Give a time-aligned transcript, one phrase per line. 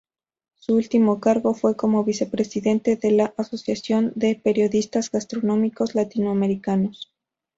[0.55, 7.13] Su último cargo fue como vicepresidente de la Asociación de Periodistas Gastronómicos Latinoamericanos.